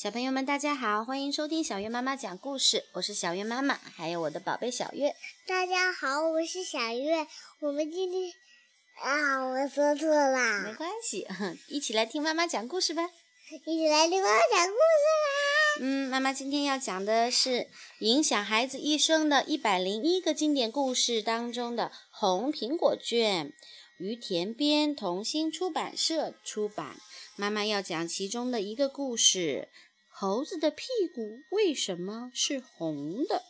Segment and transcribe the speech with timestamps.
[0.00, 2.86] 小朋友们，大家好，欢迎收听小月妈妈讲故事。
[2.94, 5.14] 我是小月妈妈，还有我的宝贝小月。
[5.46, 7.26] 大家好，我是小月。
[7.60, 8.32] 我们今天
[9.02, 11.28] 啊，我说错了，没关系，
[11.68, 13.10] 一起来听妈妈讲故事吧。
[13.66, 15.82] 一起来听妈妈讲故事吧。
[15.82, 23.48] 嗯，妈妈今天要讲的是影响孩子一生的一百零一个经典故事当中的《红苹果卷》，
[23.98, 26.96] 于田边童心出版社出版。
[27.36, 29.68] 妈妈要讲其中的一个故事。
[30.20, 30.84] 猴子的屁
[31.14, 33.42] 股为什么是红的？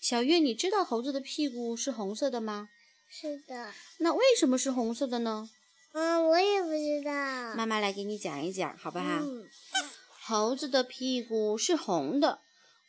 [0.00, 2.68] 小月，你知道猴子的屁股是红色的吗？
[3.08, 3.72] 是的。
[3.98, 5.48] 那为什么是红色的呢？
[5.92, 7.54] 嗯，我也不知道。
[7.54, 9.20] 妈妈来给你讲一讲，好不好？
[10.20, 12.40] 猴子的屁股是红的，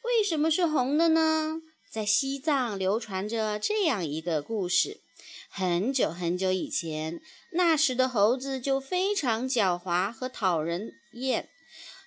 [0.02, 1.62] 为什么是红的呢？
[1.92, 5.00] 在西藏流传着这样一个故事：
[5.48, 11.50] 很久很久以前，那时的猴子就非常狡猾和讨人厌。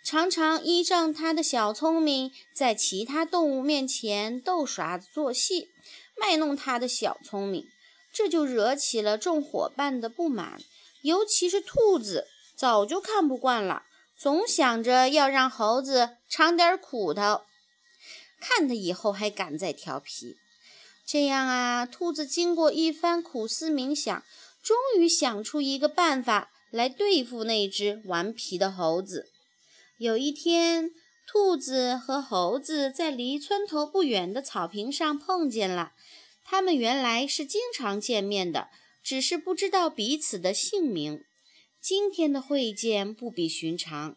[0.04, 5.70] 常常依仗他的小聪明，在其他动物面前逗耍作戏，
[6.20, 7.66] 卖弄他的小聪明，
[8.12, 10.60] 这就惹起了众伙伴的不满。
[11.00, 17.40] 尤其是兔子，早就看不惯了，总想着要让猴子尝点苦头，
[18.38, 20.36] 看他以后还敢再调皮。
[21.06, 24.22] 这样啊，兔子经过一番苦思冥想，
[24.62, 29.30] 终于想出一个办法来对付那只顽皮的猴子。
[29.98, 30.90] 有一天，
[31.24, 35.92] 兔子和猴子在离村头不远的草坪上碰见了。
[36.44, 38.70] 他们原来是经常见面的，
[39.04, 41.22] 只是不知道彼此的姓名。
[41.80, 44.16] 今天的会见不比寻常。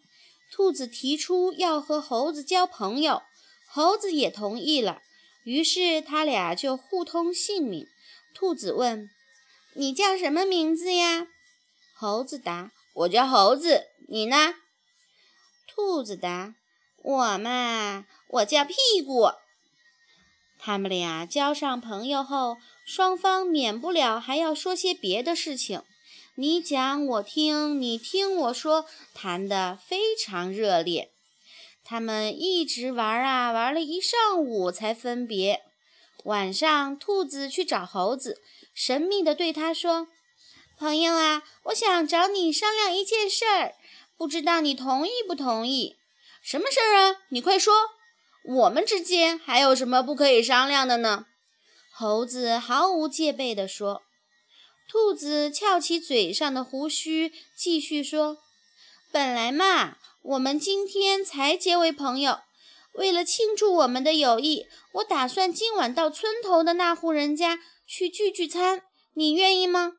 [0.51, 3.21] 兔子提出要和猴子交朋友，
[3.67, 5.01] 猴子也同意了。
[5.43, 7.85] 于是他俩就互通姓名。
[8.33, 9.09] 兔子问
[9.75, 11.27] ：“你叫什么名字呀？”
[11.93, 13.83] 猴子答：“我叫猴子。
[14.09, 14.55] 你呢？”
[15.77, 16.55] 兔子答
[17.05, 18.73] ：“我嘛，我叫屁
[19.05, 19.29] 股。”
[20.57, 25.83] 他们俩交上朋友后，双方免不了还要说些别的事情。
[26.33, 31.11] 你讲我听，你听我说，谈得非常热烈。
[31.83, 35.61] 他们一直玩啊玩了一上午才分别。
[36.23, 38.41] 晚上，兔子去找猴子，
[38.73, 40.07] 神秘地对他说
[40.75, 43.75] ：“朋友啊，我想找你商量一件事儿。”
[44.17, 45.95] 不知道你同意不同意？
[46.41, 47.17] 什么事儿啊？
[47.29, 47.73] 你快说！
[48.43, 51.25] 我们之间还有什么不可以商量的呢？
[51.91, 54.01] 猴子毫无戒备地说。
[54.89, 58.37] 兔子翘起嘴上的胡须，继续说
[59.11, 62.39] ：“本来嘛，我们今天才结为朋友。
[62.93, 68.81] 为了庆祝我们的友谊，我打算今晚到村头的那户人家去聚聚餐。
[69.13, 69.93] 你愿意吗？”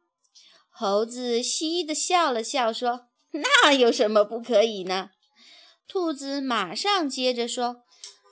[0.73, 3.09] 猴子嘻嘻地笑了笑，说。
[3.33, 5.11] 那有什么不可以呢？
[5.87, 7.83] 兔子马上接着说：“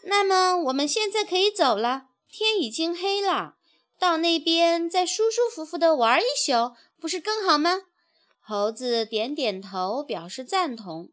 [0.04, 3.54] 那么我们现在可以走了，天已经黑了，
[3.98, 7.82] 到那边再舒舒服服的玩一宿，不是更好吗？”
[8.40, 11.10] 猴子点点头，表示赞同。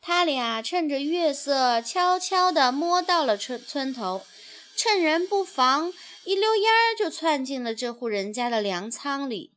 [0.00, 4.22] 他俩趁着月色，悄悄地摸到了村村头，
[4.76, 5.92] 趁人不防，
[6.24, 9.55] 一溜烟儿就窜进了这户人家的粮仓里。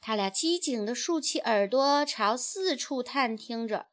[0.00, 3.86] 他俩机警地竖起耳朵，朝四处探听着。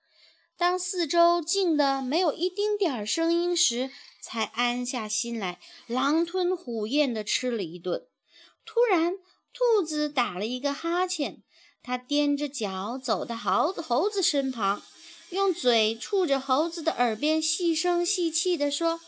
[0.57, 8.07] 当四周静得没有一丁点儿声音时，才安下心来，狼吞虎咽地吃了一顿。
[8.65, 9.17] 突然，
[9.51, 11.43] 兔子打了一个哈欠，
[11.83, 14.81] 它踮着脚走到猴子猴子身旁，
[15.31, 19.01] 用嘴触着猴子的耳边，细声细气地说：“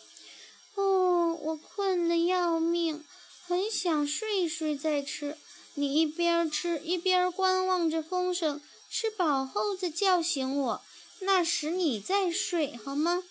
[0.76, 3.06] 哦，我困得要命，
[3.46, 5.38] 很想睡睡再吃。”
[5.80, 10.82] 你一边吃一边观望着风声，吃饱后再叫醒我，
[11.20, 13.24] 那时你再睡好吗？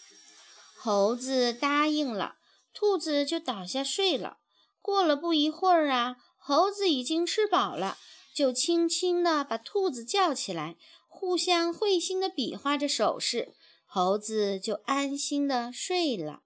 [0.77, 2.37] 猴子答应了，
[2.73, 4.39] 兔子就倒下睡了。
[4.81, 7.99] 过了不一会儿啊，猴子已经吃饱了，
[8.33, 10.77] 就轻轻地把兔子叫起来，
[11.09, 13.55] 互相会心地比划着手势，
[13.85, 16.43] 猴子就安心地睡了。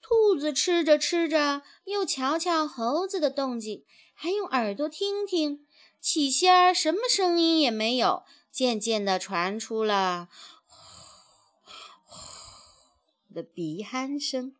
[0.00, 3.84] 兔子吃着吃着，又瞧瞧猴子的动静。
[4.14, 5.66] 还用耳朵听听，
[6.00, 10.28] 起先儿什么声音也没有，渐渐地传出了
[10.66, 10.76] 呼
[12.06, 14.54] 呼的鼻鼾声。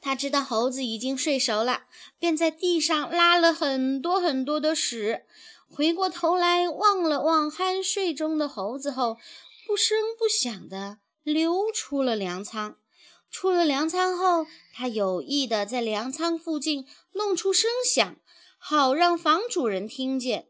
[0.00, 1.82] 他知道猴子已经睡熟了，
[2.18, 5.26] 便在地上拉了很多很多的屎。
[5.68, 9.18] 回过头来望了望酣睡中的猴子后，
[9.66, 12.76] 不声不响地溜出了粮仓。
[13.30, 18.16] 出了粮仓后，他有意地在粮仓附近弄出声响，
[18.62, 20.46] 好让房主人听见。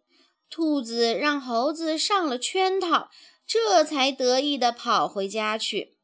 [0.50, 3.08] 兔子让猴子上了圈套，
[3.46, 5.96] 这才得意地跑回家去。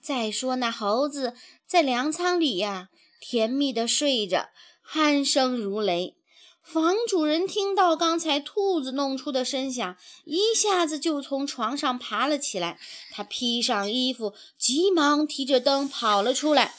[0.00, 1.34] 再说那猴子
[1.66, 2.88] 在粮仓里呀，
[3.20, 4.50] 甜蜜地睡着，
[4.88, 6.16] 鼾声如雷。
[6.62, 12.78] 房主人听到刚才兔子弄出的声响，一下子就从床上爬了起来。
[13.10, 16.74] 他披上衣服，急忙提着灯跑了出来。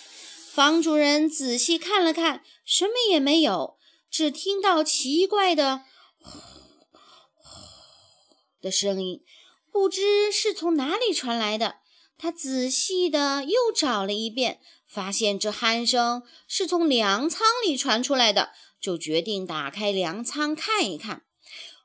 [0.50, 3.78] 房主人仔细看了看，什么也没有，
[4.12, 5.86] 只听到奇怪的
[6.20, 6.40] “呼
[7.34, 7.50] 呼”
[8.62, 9.24] 的声音，
[9.72, 11.78] 不知是从哪里传来的。
[12.18, 18.52] 他仔细的又找了一遍，发现这鼾声是从粮仓里传出来的。
[18.82, 21.24] 就决定打开粮仓看一看。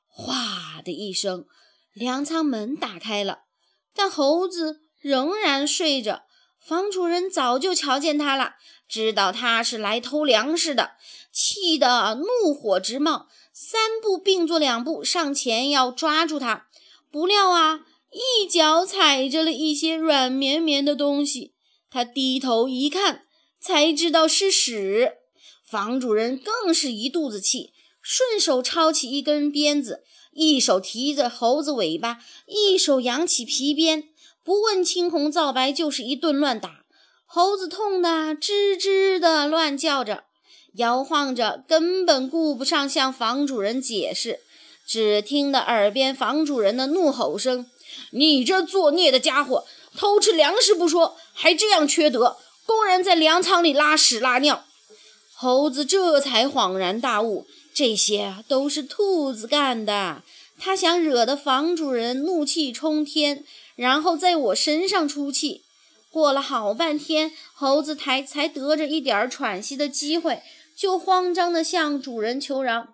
[0.06, 1.46] 哗的一声，
[1.93, 3.40] 粮仓门打开了，
[3.94, 6.25] 但猴子仍然睡着。
[6.58, 8.55] 房主人早就瞧见他了，
[8.88, 10.93] 知道他是来偷粮食的，
[11.33, 16.67] 气得怒火直冒，三步并作两步上前要抓住他。
[17.11, 21.55] 不料啊，一脚踩着了一些软绵绵的东西。
[21.91, 23.25] 他低头一看，
[23.61, 25.15] 才知道是屎。
[25.65, 34.09] 房主人更是一肚子气，顺手抄起一根鞭子，一手提着猴子尾巴，一手扬起皮鞭，
[34.44, 36.86] 不问青红皂白，就是一顿乱打。
[37.28, 40.25] 猴子痛得吱吱的乱叫着，
[40.76, 44.40] 摇晃着，根本顾不上向房主人解释，
[44.87, 47.67] 只听得耳边房主人的怒吼声
[48.12, 54.64] ：“你这作孽的家伙，偷吃粮食不说，还这样缺德，公然在粮仓里拉屎拉尿！”
[55.34, 60.23] 猴子这才恍然大悟，这些都是兔子干的。
[60.58, 63.44] 他想惹得房主人怒气冲天，
[63.75, 65.64] 然后在我身上出气。
[66.11, 70.43] 过了好半天，猴子才才得着一点喘息的机会，
[70.76, 72.88] 就慌张地向主人求饶：“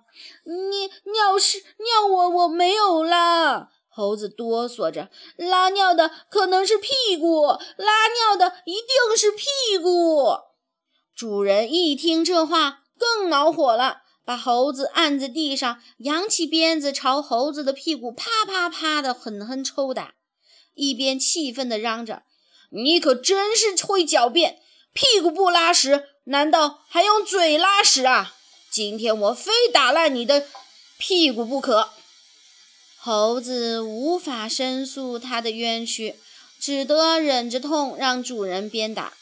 [0.44, 10.29] 你尿是尿我我没有啦！”猴子哆嗦着：“拉尿的可能是屁股，拉尿的一定是屁股。”
[11.15, 20.15] 主人一听这话，更恼火了，把猴子按在地上，扬起鞭子朝猴子的屁股啪啪啪的狠狠抽打，
[20.75, 22.23] 一边气愤地嚷着
[22.73, 24.59] ：“你可真是会狡辩！
[24.93, 28.35] 屁股不拉屎，难道还用嘴拉屎啊？
[28.71, 30.47] 今天我非打烂你的
[30.99, 31.91] 屁股不可！”
[32.99, 36.17] 猴子无法申诉他的冤屈，
[36.61, 39.13] 只得忍着痛让主人鞭打。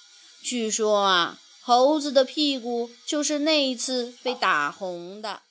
[0.43, 1.38] 据说啊。
[1.62, 5.43] 猴子的屁股就是那一次被打红的。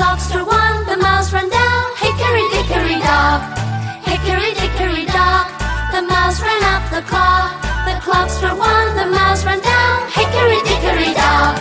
[0.00, 1.84] Clock struck one, the mouse ran down.
[2.04, 3.40] Hickory dickory dock,
[4.08, 5.46] hickory dickory dock,
[5.92, 7.52] the mouse ran up the clock.
[7.84, 9.96] The clock struck one, the mouse ran down.
[10.18, 11.54] Hickory dickory dock.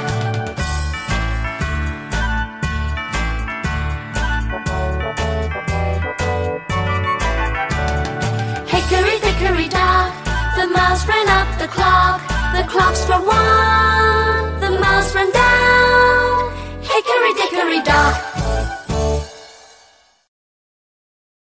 [8.74, 10.12] Hickory dickory dock.
[10.56, 12.22] The mouse ran up the clock.
[12.56, 13.50] The clock struck one.
[17.34, 18.39] Dickory dock.